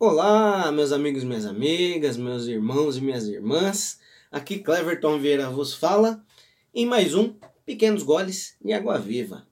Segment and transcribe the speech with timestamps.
[0.00, 3.98] Olá, meus amigos minhas amigas, meus irmãos e minhas irmãs.
[4.30, 6.24] Aqui Cleverton Vieira vos fala
[6.72, 7.34] em mais um
[7.66, 9.44] Pequenos Goles de Água Viva.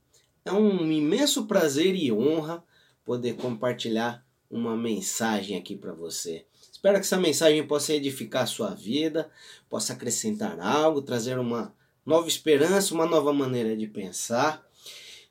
[0.45, 2.63] É um imenso prazer e honra
[3.05, 6.47] poder compartilhar uma mensagem aqui para você.
[6.71, 9.29] Espero que essa mensagem possa edificar a sua vida,
[9.69, 11.75] possa acrescentar algo, trazer uma
[12.05, 14.65] nova esperança, uma nova maneira de pensar.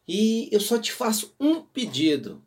[0.06, 2.44] E eu só te faço um pedido.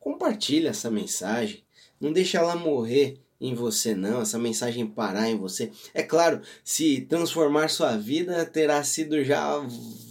[0.00, 1.62] Compartilhe essa mensagem.
[2.00, 5.70] Não deixa ela morrer em você não, essa mensagem parar em você.
[5.94, 9.58] É claro, se transformar sua vida terá sido já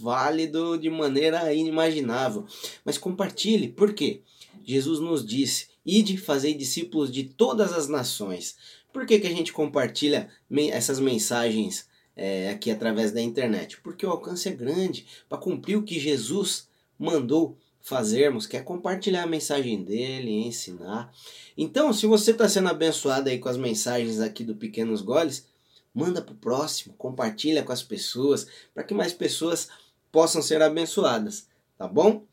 [0.00, 2.46] válido de maneira inimaginável.
[2.84, 4.22] Mas compartilhe, por quê?
[4.64, 8.56] Jesus nos disse: "Ide, fazei discípulos de todas as nações".
[8.92, 10.28] Por que, que a gente compartilha
[10.72, 13.80] essas mensagens é, aqui através da internet?
[13.82, 16.66] Porque o alcance é grande para cumprir o que Jesus
[16.98, 21.12] mandou fazermos, que é compartilhar a mensagem dele, ensinar.
[21.56, 25.46] Então, se você está sendo abençoado aí com as mensagens aqui do Pequenos Goles,
[25.94, 29.68] manda para o próximo, compartilha com as pessoas, para que mais pessoas
[30.12, 32.24] possam ser abençoadas, tá bom?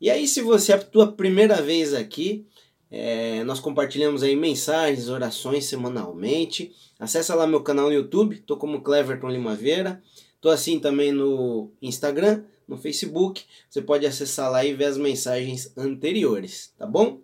[0.00, 2.46] E aí, se você é a tua primeira vez aqui,
[2.90, 6.72] é, nós compartilhamos aí mensagens, orações semanalmente.
[6.98, 10.02] Acesse lá meu canal no YouTube, tô como Cleverton Limaveira.
[10.40, 13.44] Tô assim também no Instagram, no Facebook.
[13.68, 17.20] Você pode acessar lá e ver as mensagens anteriores, tá bom?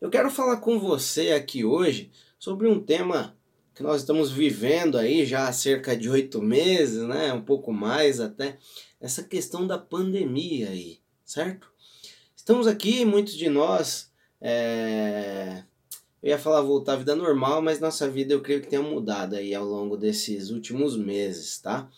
[0.00, 3.36] Eu quero falar com você aqui hoje sobre um tema
[3.74, 7.32] que nós estamos vivendo aí já há cerca de oito meses, né?
[7.32, 8.58] Um pouco mais até.
[9.00, 11.72] Essa questão da pandemia aí, certo?
[12.36, 14.10] Estamos aqui, muitos de nós.
[14.40, 15.62] É...
[16.22, 19.36] Eu ia falar voltar à vida normal, mas nossa vida eu creio que tenha mudado
[19.36, 21.88] aí ao longo desses últimos meses, tá?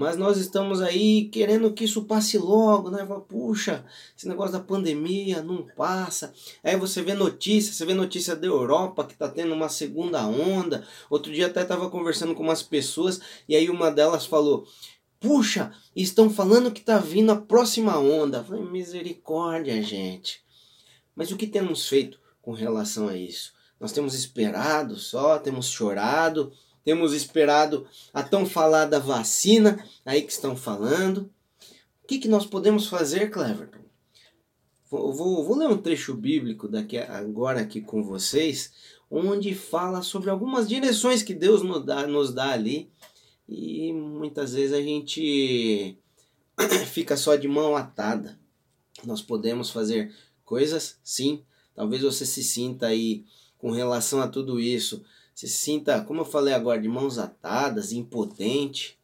[0.00, 3.06] Mas nós estamos aí querendo que isso passe logo, né?
[3.28, 3.84] Puxa,
[4.16, 6.32] esse negócio da pandemia não passa.
[6.64, 10.86] Aí você vê notícia, você vê notícia da Europa que tá tendo uma segunda onda.
[11.10, 14.66] Outro dia até tava conversando com umas pessoas e aí uma delas falou:
[15.20, 18.38] Puxa, estão falando que tá vindo a próxima onda.
[18.38, 20.42] Eu falei, misericórdia, gente.
[21.14, 23.52] Mas o que temos feito com relação a isso?
[23.78, 26.50] Nós temos esperado só, temos chorado,
[26.84, 31.30] temos esperado a tão falada vacina aí que estão falando.
[32.02, 33.80] O que, que nós podemos fazer, Cleverton?
[34.90, 38.72] Vou, vou, vou ler um trecho bíblico daqui agora aqui com vocês,
[39.10, 42.90] onde fala sobre algumas direções que Deus nos dá, nos dá ali.
[43.48, 45.96] E muitas vezes a gente
[46.90, 48.38] fica só de mão atada.
[49.04, 50.12] Nós podemos fazer
[50.44, 51.44] coisas, sim.
[51.74, 53.24] Talvez você se sinta aí
[53.58, 55.04] com relação a tudo isso
[55.34, 58.98] se sinta, como eu falei agora, de mãos atadas, impotente.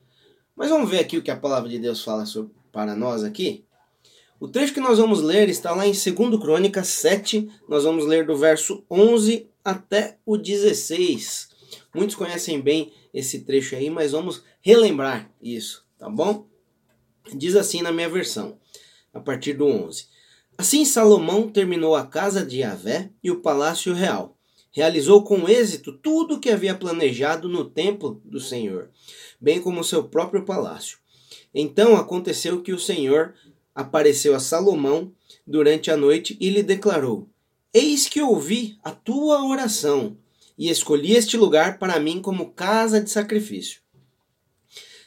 [0.55, 3.65] Mas vamos ver aqui o que a palavra de Deus fala sobre, para nós aqui.
[4.39, 8.27] O trecho que nós vamos ler está lá em 2 Crônicas 7, nós vamos ler
[8.27, 11.49] do verso 11 até o 16.
[11.95, 16.47] Muitos conhecem bem esse trecho aí, mas vamos relembrar isso, tá bom?
[17.35, 18.59] Diz assim na minha versão,
[19.13, 20.07] a partir do 11.
[20.59, 24.36] Assim Salomão terminou a casa de Yahvé e o palácio real
[24.77, 28.91] realizou com êxito tudo o que havia planejado no templo do Senhor,
[29.41, 30.99] bem como seu próprio palácio.
[31.55, 33.33] Então aconteceu que o Senhor
[33.75, 35.11] apareceu a Salomão
[35.47, 37.27] durante a noite e lhe declarou:
[37.73, 40.19] Eis que ouvi a tua oração
[40.59, 43.81] e escolhi este lugar para mim como casa de sacrifício.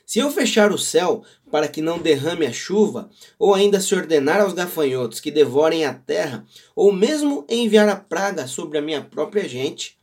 [0.09, 4.41] Se eu fechar o céu para que não derrame a chuva, ou ainda se ordenar
[4.41, 9.47] aos gafanhotos que devorem a terra, ou mesmo enviar a praga sobre a minha própria
[9.47, 9.99] gente,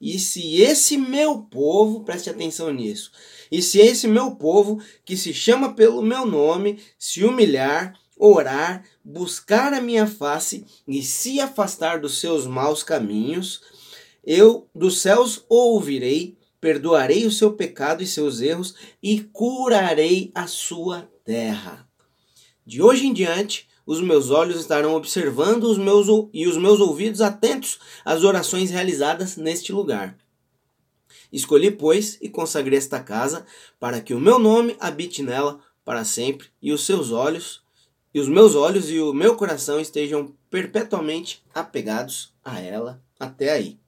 [0.00, 3.12] e se esse meu povo, preste atenção nisso,
[3.52, 9.74] e se esse meu povo, que se chama pelo meu nome, se humilhar, orar, buscar
[9.74, 13.60] a minha face e se afastar dos seus maus caminhos,
[14.24, 21.10] eu dos céus ouvirei perdoarei o seu pecado e seus erros e curarei a sua
[21.24, 21.88] terra.
[22.66, 27.20] De hoje em diante, os meus olhos estarão observando os meus, e os meus ouvidos
[27.20, 30.16] atentos às orações realizadas neste lugar.
[31.32, 33.44] Escolhi, pois, e consagrei esta casa
[33.80, 37.62] para que o meu nome habite nela para sempre, e os seus olhos,
[38.14, 43.79] e os meus olhos e o meu coração estejam perpetuamente apegados a ela até aí.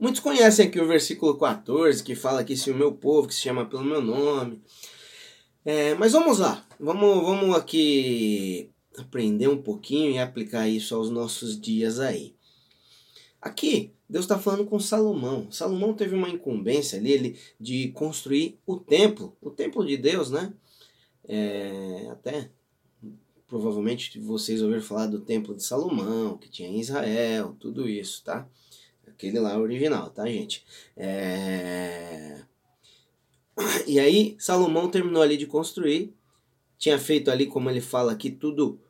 [0.00, 3.42] Muitos conhecem aqui o versículo 14, que fala que se o meu povo, que se
[3.42, 4.62] chama pelo meu nome.
[5.62, 11.60] É, mas vamos lá, vamos, vamos aqui aprender um pouquinho e aplicar isso aos nossos
[11.60, 12.34] dias aí.
[13.42, 15.52] Aqui, Deus está falando com Salomão.
[15.52, 20.52] Salomão teve uma incumbência ali ele, de construir o templo, o templo de Deus, né?
[21.24, 22.50] É, até
[23.46, 28.48] provavelmente vocês ouviram falar do Templo de Salomão, que tinha em Israel, tudo isso, tá?
[29.20, 30.64] Aquele lá original, tá, gente?
[30.96, 32.40] É...
[33.86, 36.14] E aí, Salomão terminou ali de construir,
[36.78, 38.80] tinha feito ali, como ele fala aqui, tudo,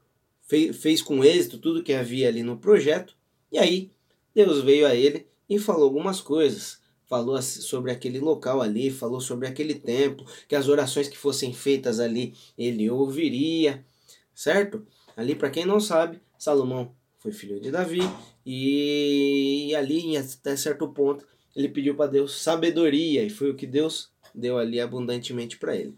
[0.47, 3.17] fez, fez com êxito tudo que havia ali no projeto,
[3.51, 3.91] e aí
[4.33, 6.79] Deus veio a ele e falou algumas coisas
[7.09, 11.99] falou sobre aquele local ali, falou sobre aquele templo, que as orações que fossem feitas
[11.99, 13.85] ali ele ouviria,
[14.33, 14.87] certo?
[15.17, 18.01] Ali, para quem não sabe, Salomão foi filho de Davi
[18.45, 21.25] e ali, até certo ponto,
[21.55, 25.95] ele pediu para Deus sabedoria e foi o que Deus deu ali abundantemente para ele.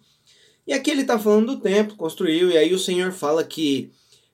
[0.66, 3.90] E aqui ele está falando do templo, construiu, e aí o Senhor fala que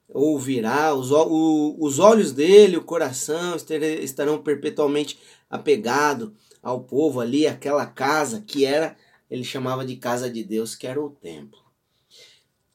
[0.08, 3.56] ouvirá, os, o, os olhos dele, o coração
[4.02, 5.18] estarão perpetualmente
[5.50, 6.30] apegados
[6.62, 8.96] ao povo ali, aquela casa que era,
[9.30, 11.60] ele chamava de casa de Deus, que era o templo.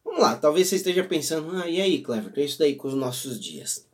[0.04, 2.94] Vamos lá, talvez você esteja pensando, ah, e aí, Clever, é isso daí com os
[2.94, 3.88] nossos dias.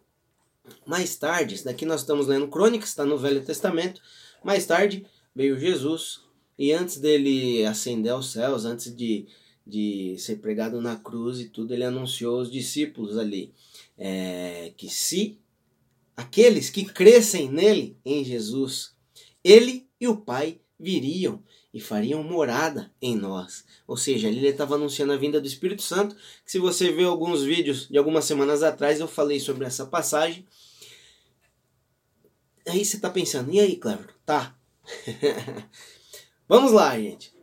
[0.86, 4.02] Mais tarde, isso daqui nós estamos lendo Crônicas, está no Velho Testamento.
[4.44, 5.06] Mais tarde
[5.36, 6.22] veio Jesus,
[6.58, 9.28] e antes dele ascender aos céus, antes de,
[9.66, 13.54] de ser pregado na cruz e tudo, ele anunciou aos discípulos ali
[13.98, 15.40] é, que se
[16.16, 18.94] aqueles que crescem nele, em Jesus,
[19.44, 21.44] ele e o Pai viriam
[21.74, 23.66] e fariam morada em nós.
[23.86, 26.16] Ou seja, ali ele estava anunciando a vinda do Espírito Santo.
[26.46, 30.48] Que se você vê alguns vídeos de algumas semanas atrás, eu falei sobre essa passagem.
[32.68, 34.16] Aí você está pensando, e aí, Clever?
[34.26, 34.56] Tá.
[36.48, 37.34] Vamos lá, gente.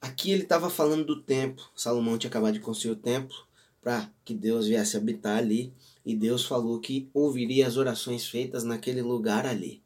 [0.00, 1.64] Aqui ele estava falando do templo.
[1.74, 3.36] Salomão tinha acabado de construir o templo
[3.80, 5.72] para que Deus viesse habitar ali.
[6.04, 9.82] E Deus falou que ouviria as orações feitas naquele lugar ali.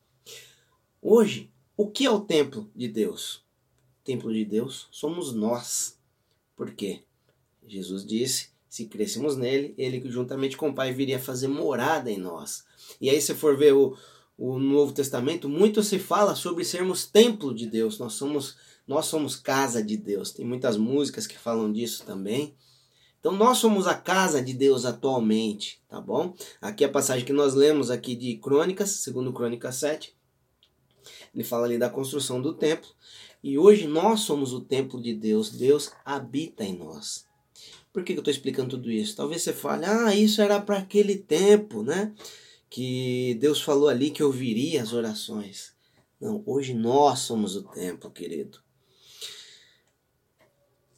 [1.02, 3.44] Hoje, o que é o templo de Deus?
[4.00, 5.98] O templo de Deus somos nós.
[6.56, 7.02] Por quê?
[7.66, 12.64] Jesus disse: se crescemos nele, ele juntamente com o Pai viria fazer morada em nós.
[13.00, 13.96] E aí, se for ver o,
[14.36, 17.98] o Novo Testamento, muito se fala sobre sermos templo de Deus.
[17.98, 18.56] Nós somos,
[18.86, 20.30] nós somos casa de Deus.
[20.30, 22.54] Tem muitas músicas que falam disso também.
[23.20, 26.34] Então nós somos a casa de Deus atualmente, tá bom?
[26.60, 30.15] Aqui a passagem que nós lemos aqui de Crônicas, segundo Crônicas 7,
[31.34, 32.88] ele fala ali da construção do templo.
[33.42, 35.50] E hoje nós somos o templo de Deus.
[35.50, 37.26] Deus habita em nós.
[37.92, 39.16] Por que eu estou explicando tudo isso?
[39.16, 42.12] Talvez você fale, ah, isso era para aquele tempo, né?
[42.68, 45.74] Que Deus falou ali que ouviria as orações.
[46.20, 48.58] Não, hoje nós somos o templo, querido.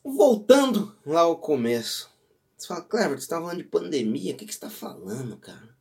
[0.03, 2.11] Voltando lá ao começo.
[2.57, 5.78] Você fala, Clever, você está falando de pandemia, o que, que você está falando, cara?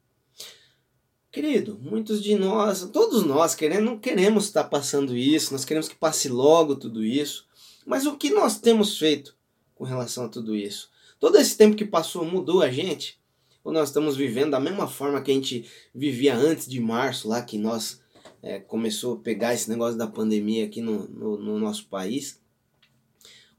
[1.37, 5.93] Querido, muitos de nós, todos nós queremos, não queremos estar passando isso, nós queremos que
[5.93, 7.45] passe logo tudo isso.
[7.85, 9.35] Mas o que nós temos feito
[9.75, 10.89] com relação a tudo isso?
[11.19, 13.19] Todo esse tempo que passou mudou a gente?
[13.63, 17.39] Ou nós estamos vivendo da mesma forma que a gente vivia antes de março, lá
[17.43, 18.01] que nós
[18.41, 22.41] é, começou a pegar esse negócio da pandemia aqui no, no, no nosso país?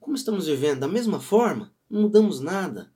[0.00, 0.80] Como estamos vivendo?
[0.80, 1.72] Da mesma forma?
[1.88, 2.90] Não mudamos nada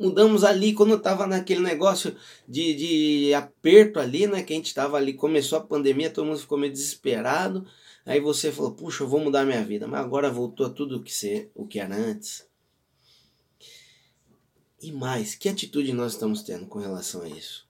[0.00, 2.16] mudamos ali quando estava naquele negócio
[2.48, 4.42] de, de aperto ali, né?
[4.42, 7.66] Que a gente estava ali, começou a pandemia, todo mundo ficou meio desesperado.
[8.06, 9.86] Aí você falou, puxa, eu vou mudar minha vida.
[9.86, 12.48] Mas agora voltou a tudo o que, ser, o que era antes.
[14.82, 17.68] E mais, que atitude nós estamos tendo com relação a isso?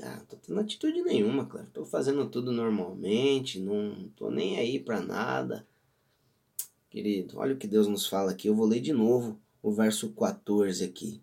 [0.00, 1.68] Ah, tô tendo atitude nenhuma, claro.
[1.74, 5.66] Tô fazendo tudo normalmente, não tô nem aí para nada.
[6.88, 8.48] Querido, olha o que Deus nos fala aqui.
[8.48, 11.22] Eu vou ler de novo o verso 14 aqui.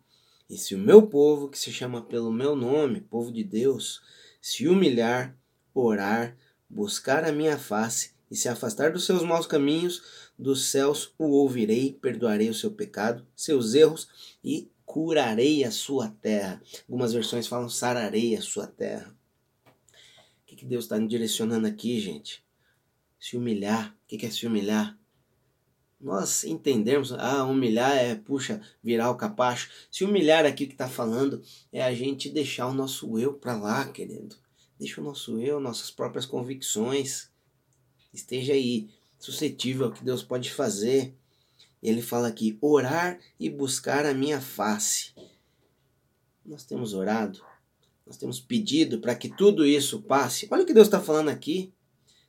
[0.49, 4.01] E se o meu povo, que se chama pelo meu nome, povo de Deus,
[4.41, 5.35] se humilhar,
[5.73, 6.37] orar,
[6.69, 11.93] buscar a minha face e se afastar dos seus maus caminhos, dos céus o ouvirei,
[11.93, 16.61] perdoarei o seu pecado, seus erros e curarei a sua terra.
[16.87, 19.15] Algumas versões falam sararei a sua terra.
[20.43, 22.45] O que, Deus está direcionando aqui, gente?
[23.19, 23.89] Se humilhar.
[23.89, 24.97] O que, que é se humilhar?
[26.05, 29.71] Nós entendermos, ah, humilhar é, puxa, virar o capacho.
[29.89, 31.41] Se humilhar aqui que está falando
[31.73, 34.35] é a gente deixar o nosso eu para lá, querido.
[34.77, 37.31] Deixa o nosso eu, nossas próprias convicções.
[38.13, 41.15] Esteja aí suscetível ao que Deus pode fazer.
[41.81, 45.11] Ele fala aqui: orar e buscar a minha face.
[46.45, 47.43] Nós temos orado,
[48.05, 50.47] nós temos pedido para que tudo isso passe.
[50.51, 51.73] Olha o que Deus está falando aqui.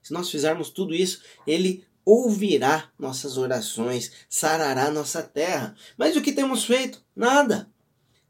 [0.02, 5.74] Se nós fizermos tudo isso, Ele ouvirá nossas orações, sarará nossa terra.
[5.98, 7.04] Mas o que temos feito?
[7.16, 7.68] Nada.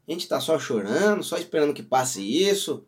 [0.07, 2.87] A gente está só chorando, só esperando que passe isso,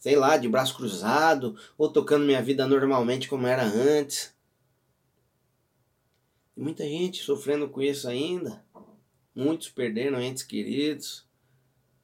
[0.00, 4.34] sei lá, de braço cruzado, ou tocando minha vida normalmente como era antes.
[6.56, 8.64] E muita gente sofrendo com isso ainda.
[9.32, 11.24] Muitos perderam entes queridos.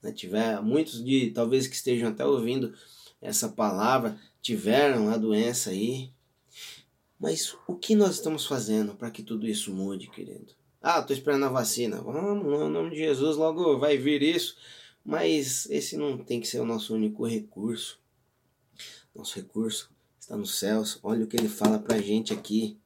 [0.00, 0.12] Né?
[0.12, 2.72] Tiver, muitos de talvez que estejam até ouvindo
[3.20, 6.14] essa palavra tiveram a doença aí.
[7.18, 10.52] Mas o que nós estamos fazendo para que tudo isso mude, querido?
[10.82, 12.00] Ah, estou esperando a vacina.
[12.00, 14.56] Vamos, no nome de Jesus, logo vai vir isso.
[15.04, 17.99] Mas esse não tem que ser o nosso único recurso.
[19.14, 20.99] Nosso recurso está nos céus.
[21.02, 22.78] Olha o que ele fala para a gente aqui.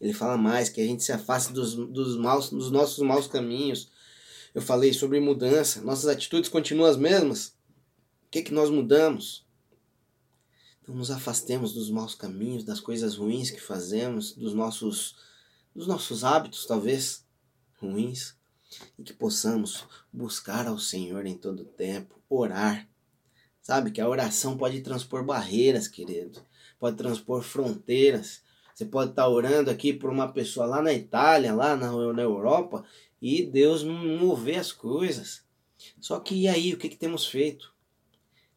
[0.00, 3.90] Ele fala mais, que a gente se afaste dos, dos, maus, dos nossos maus caminhos.
[4.54, 5.80] Eu falei sobre mudança.
[5.82, 7.48] Nossas atitudes continuam as mesmas.
[8.26, 9.44] O que, que nós mudamos?
[10.84, 15.16] Então nos afastemos dos maus caminhos, das coisas ruins que fazemos, dos nossos,
[15.74, 17.26] dos nossos hábitos, talvez,
[17.80, 18.36] ruins.
[18.96, 22.88] E que possamos buscar ao Senhor em todo tempo, orar.
[23.60, 26.40] Sabe que a oração pode transpor barreiras, querido.
[26.78, 31.76] Pode transpor fronteiras você pode estar orando aqui por uma pessoa lá na Itália, lá
[31.76, 32.84] na, na Europa,
[33.22, 35.44] e Deus mover as coisas.
[36.00, 37.72] Só que e aí, o que, que temos feito?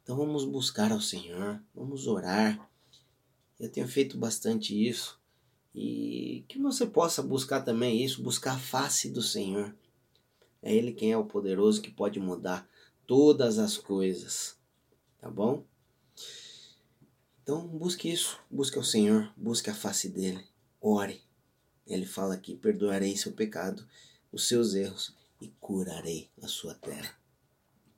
[0.08, 2.72] Então vamos buscar ao Senhor, vamos orar.
[3.60, 5.20] Eu tenho feito bastante isso.
[5.76, 9.76] E que você possa buscar também isso, buscar a face do Senhor.
[10.62, 12.66] É Ele quem é o poderoso que pode mudar
[13.06, 14.58] todas as coisas.
[15.20, 15.66] Tá bom?
[17.44, 20.48] Então busque isso, busque o Senhor, busque a face dele,
[20.80, 21.22] ore.
[21.86, 23.86] Ele fala aqui: perdoarei seu pecado,
[24.32, 27.27] os seus erros e curarei a sua terra.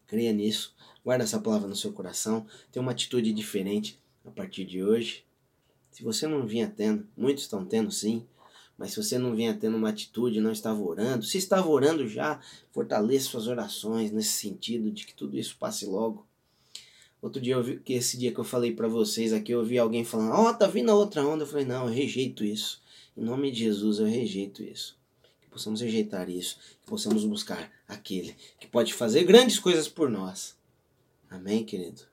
[0.10, 0.76] Creia nisso,
[1.06, 5.24] guarda essa palavra no seu coração, tenha uma atitude diferente a partir de hoje.
[5.92, 8.26] Se você não vinha tendo, muitos estão tendo sim,
[8.76, 12.42] mas se você não vinha tendo uma atitude, não estava orando, se estava orando já,
[12.72, 16.26] fortaleça suas orações nesse sentido de que tudo isso passe logo.
[17.22, 19.78] Outro dia eu vi que esse dia que eu falei para vocês aqui, eu vi
[19.78, 21.44] alguém falando: "Ó, oh, tá vindo a outra onda".
[21.44, 22.82] Eu falei: "Não, eu rejeito isso.
[23.16, 24.99] Em nome de Jesus, eu rejeito isso.
[25.50, 30.56] Que possamos rejeitar isso, que possamos buscar aquele que pode fazer grandes coisas por nós.
[31.28, 32.04] Amém, querido.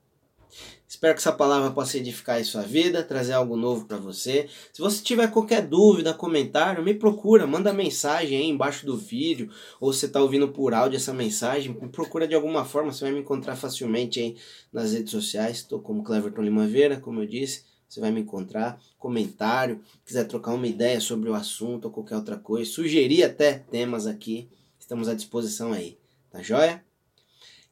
[0.89, 4.49] Espero que essa palavra possa edificar em sua vida, trazer algo novo para você.
[4.73, 9.93] Se você tiver qualquer dúvida, comentário, me procura, manda mensagem aí embaixo do vídeo, ou
[9.93, 13.21] você está ouvindo por áudio essa mensagem, me procura de alguma forma, você vai me
[13.21, 14.37] encontrar facilmente aí
[14.73, 15.59] nas redes sociais.
[15.59, 18.81] Estou como Cleverton Limaveira, como eu disse, você vai me encontrar.
[18.99, 24.07] Comentário, quiser trocar uma ideia sobre o assunto ou qualquer outra coisa, sugerir até temas
[24.07, 25.97] aqui, estamos à disposição aí.
[26.31, 26.85] Tá joia?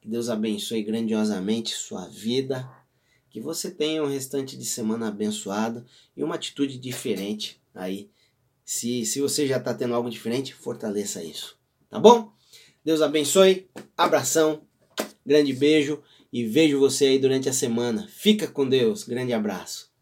[0.01, 2.69] Que Deus abençoe grandiosamente sua vida.
[3.29, 8.09] Que você tenha um restante de semana abençoado e uma atitude diferente aí.
[8.63, 11.57] Se, se você já está tendo algo diferente, fortaleça isso.
[11.89, 12.31] Tá bom?
[12.83, 13.67] Deus abençoe.
[13.97, 14.61] Abração.
[15.25, 18.07] Grande beijo e vejo você aí durante a semana.
[18.07, 19.03] Fica com Deus.
[19.03, 19.94] Grande abraço.